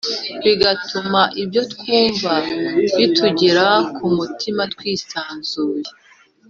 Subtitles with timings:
[0.41, 2.33] kigatuma ibyo twumva
[2.97, 5.89] bitugera ku mutima twisanzuye